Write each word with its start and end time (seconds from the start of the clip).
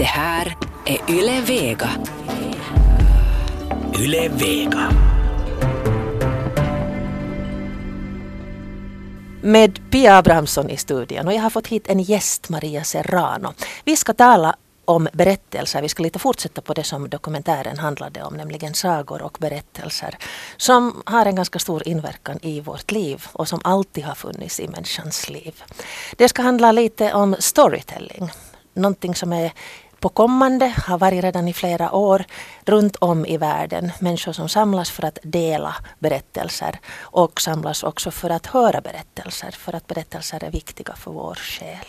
Det 0.00 0.06
här 0.06 0.56
är 0.84 1.10
Yle 1.10 1.40
Vega. 1.40 1.90
Yle 3.98 4.28
Vega. 4.28 4.92
Med 9.42 9.90
Pia 9.90 10.18
Abrahamsson 10.18 10.70
i 10.70 10.76
studion 10.76 11.26
och 11.26 11.32
jag 11.32 11.42
har 11.42 11.50
fått 11.50 11.66
hit 11.66 11.88
en 11.88 12.00
gäst, 12.00 12.48
Maria 12.48 12.84
Serrano. 12.84 13.52
Vi 13.84 13.96
ska 13.96 14.14
tala 14.14 14.56
om 14.84 15.08
berättelser. 15.12 15.82
Vi 15.82 15.88
ska 15.88 16.02
lite 16.02 16.18
fortsätta 16.18 16.60
på 16.60 16.74
det 16.74 16.84
som 16.84 17.08
dokumentären 17.08 17.78
handlade 17.78 18.22
om, 18.22 18.34
nämligen 18.34 18.74
sagor 18.74 19.22
och 19.22 19.36
berättelser 19.40 20.18
som 20.56 21.02
har 21.06 21.26
en 21.26 21.34
ganska 21.34 21.58
stor 21.58 21.88
inverkan 21.88 22.38
i 22.42 22.60
vårt 22.60 22.90
liv 22.90 23.26
och 23.32 23.48
som 23.48 23.60
alltid 23.64 24.04
har 24.04 24.14
funnits 24.14 24.60
i 24.60 24.68
människans 24.68 25.28
liv. 25.30 25.62
Det 26.16 26.28
ska 26.28 26.42
handla 26.42 26.72
lite 26.72 27.14
om 27.14 27.36
storytelling, 27.38 28.30
någonting 28.74 29.14
som 29.14 29.32
är 29.32 29.52
på 30.00 30.08
kommande, 30.08 30.74
har 30.86 30.98
varit 30.98 31.24
redan 31.24 31.48
i 31.48 31.52
flera 31.52 31.92
år 31.92 32.24
runt 32.64 32.96
om 32.96 33.26
i 33.26 33.36
världen. 33.36 33.92
Människor 34.00 34.32
som 34.32 34.48
samlas 34.48 34.90
för 34.90 35.04
att 35.04 35.18
dela 35.22 35.76
berättelser 35.98 36.80
och 37.00 37.40
samlas 37.40 37.82
också 37.82 38.10
för 38.10 38.30
att 38.30 38.46
höra 38.46 38.80
berättelser, 38.80 39.50
för 39.50 39.74
att 39.74 39.86
berättelser 39.86 40.44
är 40.44 40.50
viktiga 40.50 40.94
för 40.94 41.10
vår 41.10 41.34
själ. 41.34 41.86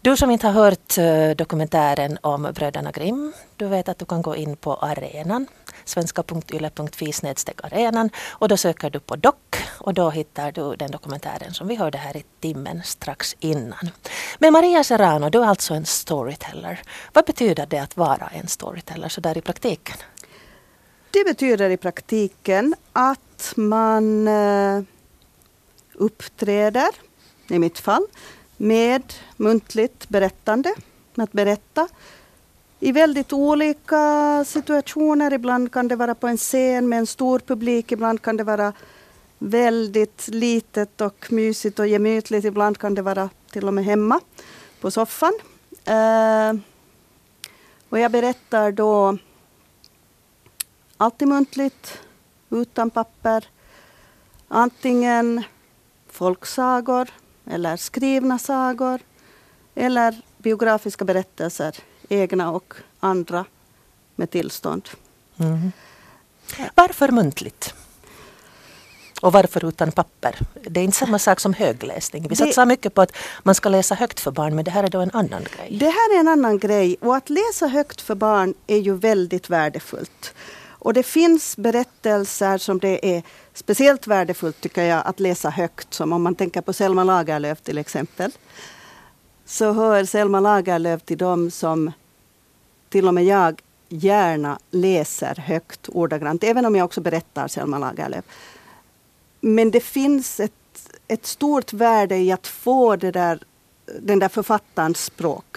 Du 0.00 0.16
som 0.16 0.30
inte 0.30 0.46
har 0.46 0.54
hört 0.54 0.98
eh, 0.98 1.30
dokumentären 1.30 2.18
om 2.20 2.42
bröderna 2.54 2.90
Grimm, 2.90 3.32
du 3.56 3.66
vet 3.66 3.88
att 3.88 3.98
du 3.98 4.04
kan 4.04 4.22
gå 4.22 4.36
in 4.36 4.56
på 4.56 4.74
arenan, 4.74 5.46
svenska.yle.fi 5.84 7.12
arenan 7.62 8.10
och 8.28 8.48
då 8.48 8.56
söker 8.56 8.90
du 8.90 9.00
på 9.00 9.16
dock 9.16 9.45
och 9.78 9.94
då 9.94 10.10
hittar 10.10 10.52
du 10.52 10.76
den 10.76 10.90
dokumentären 10.90 11.54
som 11.54 11.68
vi 11.68 11.74
hörde 11.74 11.98
här 11.98 12.16
i 12.16 12.24
timmen 12.40 12.82
strax 12.84 13.36
innan. 13.40 13.90
Men 14.38 14.52
Maria 14.52 14.84
Serrano, 14.84 15.30
du 15.30 15.38
är 15.38 15.46
alltså 15.46 15.74
en 15.74 15.86
storyteller. 15.86 16.80
Vad 17.12 17.24
betyder 17.24 17.66
det 17.66 17.78
att 17.78 17.96
vara 17.96 18.30
en 18.32 18.48
storyteller 18.48 19.08
så 19.08 19.20
där 19.20 19.38
i 19.38 19.40
praktiken? 19.40 19.96
Det 21.10 21.24
betyder 21.24 21.70
i 21.70 21.76
praktiken 21.76 22.74
att 22.92 23.52
man 23.56 24.28
eh, 24.28 24.82
uppträder, 25.94 26.88
i 27.48 27.58
mitt 27.58 27.78
fall, 27.78 28.06
med 28.56 29.12
muntligt 29.36 30.08
berättande, 30.08 30.74
med 31.14 31.24
att 31.24 31.32
berätta 31.32 31.88
i 32.80 32.92
väldigt 32.92 33.32
olika 33.32 34.44
situationer. 34.46 35.32
Ibland 35.32 35.72
kan 35.72 35.88
det 35.88 35.96
vara 35.96 36.14
på 36.14 36.28
en 36.28 36.36
scen 36.36 36.88
med 36.88 36.98
en 36.98 37.06
stor 37.06 37.38
publik, 37.38 37.92
ibland 37.92 38.22
kan 38.22 38.36
det 38.36 38.44
vara 38.44 38.72
väldigt 39.38 40.28
litet 40.28 41.00
och 41.00 41.32
mysigt 41.32 41.78
och 41.78 41.86
gemytligt. 41.86 42.44
Ibland 42.44 42.78
kan 42.78 42.94
det 42.94 43.02
vara 43.02 43.30
till 43.50 43.66
och 43.66 43.74
med 43.74 43.84
hemma 43.84 44.20
på 44.80 44.90
soffan. 44.90 45.32
Uh, 45.88 46.60
och 47.88 47.98
jag 47.98 48.10
berättar 48.10 48.72
då 48.72 49.18
alltid 50.96 51.28
muntligt, 51.28 51.98
utan 52.50 52.90
papper. 52.90 53.48
Antingen 54.48 55.44
folksagor 56.08 57.08
eller 57.44 57.76
skrivna 57.76 58.38
sagor 58.38 59.00
eller 59.74 60.22
biografiska 60.38 61.04
berättelser, 61.04 61.76
egna 62.08 62.50
och 62.50 62.74
andra 63.00 63.44
med 64.14 64.30
tillstånd. 64.30 64.88
Mm. 65.36 65.72
Varför 66.74 67.08
muntligt? 67.08 67.74
Och 69.20 69.32
varför 69.32 69.64
utan 69.64 69.92
papper? 69.92 70.38
Det 70.62 70.80
är 70.80 70.84
inte 70.84 70.96
samma 70.96 71.18
sak 71.18 71.40
som 71.40 71.54
högläsning. 71.54 72.26
Vi 72.28 72.36
satsar 72.36 72.66
mycket 72.66 72.94
på 72.94 73.02
att 73.02 73.16
man 73.42 73.54
ska 73.54 73.68
läsa 73.68 73.94
högt 73.94 74.20
för 74.20 74.30
barn 74.30 74.54
men 74.54 74.64
det 74.64 74.70
här 74.70 74.84
är 74.84 74.88
då 74.88 75.00
en 75.00 75.10
annan 75.12 75.42
grej. 75.56 75.78
Det 75.78 75.86
här 75.86 76.16
är 76.16 76.20
en 76.20 76.28
annan 76.28 76.58
grej 76.58 76.96
och 77.00 77.16
att 77.16 77.30
läsa 77.30 77.66
högt 77.66 78.00
för 78.00 78.14
barn 78.14 78.54
är 78.66 78.78
ju 78.78 78.94
väldigt 78.94 79.50
värdefullt. 79.50 80.34
Och 80.86 80.94
det 80.94 81.02
finns 81.02 81.56
berättelser 81.56 82.58
som 82.58 82.78
det 82.78 83.16
är 83.16 83.22
speciellt 83.54 84.06
värdefullt 84.06 84.60
tycker 84.60 84.84
jag 84.84 85.02
att 85.06 85.20
läsa 85.20 85.50
högt. 85.50 85.94
Som 85.94 86.12
om 86.12 86.22
man 86.22 86.34
tänker 86.34 86.60
på 86.60 86.72
Selma 86.72 87.04
Lagerlöf 87.04 87.60
till 87.60 87.78
exempel. 87.78 88.30
Så 89.46 89.72
hör 89.72 90.04
Selma 90.04 90.40
Lagerlöf 90.40 91.02
till 91.02 91.18
dem 91.18 91.50
som 91.50 91.92
till 92.88 93.08
och 93.08 93.14
med 93.14 93.24
jag 93.24 93.62
gärna 93.88 94.58
läser 94.70 95.34
högt 95.34 95.88
ordagrant. 95.88 96.44
Även 96.44 96.66
om 96.66 96.76
jag 96.76 96.84
också 96.84 97.00
berättar 97.00 97.48
Selma 97.48 97.78
Lagerlöf. 97.78 98.24
Men 99.46 99.70
det 99.70 99.80
finns 99.80 100.40
ett, 100.40 100.90
ett 101.08 101.26
stort 101.26 101.72
värde 101.72 102.16
i 102.16 102.32
att 102.32 102.46
få 102.46 102.96
det 102.96 103.10
där, 103.10 103.42
den 104.00 104.18
där 104.18 104.28
författarens 104.28 105.04
språk. 105.04 105.56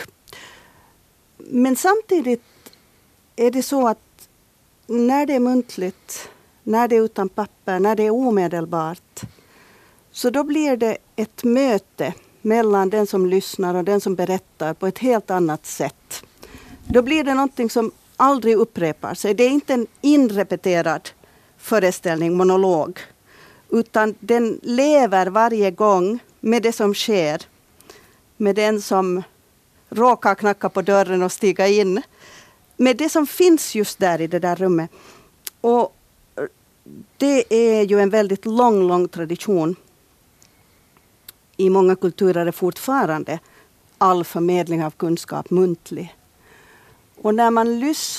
Men 1.38 1.76
samtidigt 1.76 2.44
är 3.36 3.52
det 3.52 3.64
så 3.64 3.88
att 3.88 4.30
när 4.88 5.26
det 5.26 5.34
är 5.34 5.40
muntligt, 5.40 6.30
när 6.64 6.88
det 6.88 6.96
är 6.96 7.02
utan 7.02 7.30
papper, 7.30 7.80
när 7.80 7.96
det 7.96 8.04
är 8.04 8.10
omedelbart, 8.10 9.22
så 10.12 10.30
då 10.30 10.44
blir 10.44 10.78
det 10.78 10.98
ett 11.16 11.44
möte 11.44 12.14
mellan 12.42 12.90
den 12.90 13.08
som 13.08 13.26
lyssnar 13.26 13.76
och 13.76 13.84
den 13.84 14.02
som 14.02 14.16
berättar 14.16 14.74
på 14.74 14.88
ett 14.88 14.98
helt 15.00 15.32
annat 15.32 15.66
sätt. 15.66 16.24
Då 16.88 17.02
blir 17.02 17.24
det 17.24 17.34
någonting 17.34 17.70
som 17.70 17.92
aldrig 18.18 18.56
upprepar 18.58 19.14
sig. 19.14 19.34
Det 19.34 19.44
är 19.44 19.50
inte 19.50 19.74
en 19.74 19.88
inrepeterad 20.02 21.10
föreställning, 21.58 22.38
monolog, 22.38 23.00
utan 23.70 24.16
den 24.20 24.60
lever 24.64 25.28
varje 25.28 25.72
gång 25.72 26.20
med 26.40 26.64
det 26.64 26.72
som 26.72 26.94
sker. 26.94 27.42
Med 28.38 28.56
den 28.56 28.82
som 28.82 29.24
råkar 29.90 30.36
knacka 30.36 30.70
på 30.70 30.82
dörren 30.82 31.24
och 31.24 31.32
stiga 31.32 31.68
in 31.68 32.02
med 32.78 32.98
det 32.98 33.10
som 33.10 33.28
finns 33.28 33.76
just 33.76 34.00
där 34.00 34.22
i 34.22 34.28
det 34.28 34.40
där 34.40 34.56
rummet. 34.56 34.92
Och 35.62 35.96
det 37.18 37.54
är 37.54 37.84
ju 37.84 38.00
en 38.00 38.10
väldigt 38.10 38.46
lång, 38.46 38.88
lång 38.88 39.08
tradition. 39.08 39.76
I 41.58 41.70
många 41.70 41.96
kulturer 41.96 42.46
är 42.46 42.52
fortfarande 42.52 43.40
all 43.98 44.24
förmedling 44.24 44.84
av 44.86 44.92
kunskap 44.92 45.50
muntlig. 45.50 46.16
Och 47.22 47.36
när 47.36 47.52
man 47.52 47.80
lyssnar 47.80 48.16